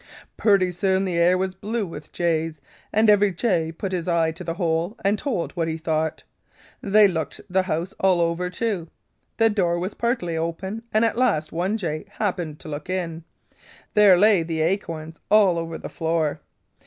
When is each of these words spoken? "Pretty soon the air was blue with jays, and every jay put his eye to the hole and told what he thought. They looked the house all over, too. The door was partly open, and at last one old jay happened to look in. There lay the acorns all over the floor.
"Pretty 0.35 0.71
soon 0.71 1.05
the 1.05 1.13
air 1.19 1.37
was 1.37 1.53
blue 1.53 1.85
with 1.85 2.11
jays, 2.11 2.59
and 2.91 3.07
every 3.07 3.31
jay 3.31 3.71
put 3.71 3.91
his 3.91 4.07
eye 4.07 4.31
to 4.31 4.43
the 4.43 4.55
hole 4.55 4.97
and 5.05 5.15
told 5.19 5.51
what 5.51 5.67
he 5.67 5.77
thought. 5.77 6.23
They 6.81 7.07
looked 7.07 7.39
the 7.47 7.61
house 7.61 7.93
all 7.99 8.19
over, 8.19 8.49
too. 8.49 8.87
The 9.37 9.51
door 9.51 9.77
was 9.77 9.93
partly 9.93 10.35
open, 10.35 10.81
and 10.91 11.05
at 11.05 11.19
last 11.19 11.51
one 11.51 11.73
old 11.73 11.79
jay 11.81 12.05
happened 12.09 12.57
to 12.61 12.67
look 12.67 12.89
in. 12.89 13.25
There 13.93 14.17
lay 14.17 14.41
the 14.41 14.61
acorns 14.61 15.19
all 15.29 15.59
over 15.59 15.77
the 15.77 15.87
floor. 15.87 16.41